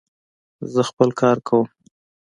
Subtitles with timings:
[0.73, 1.65] زه خپل کار کوم.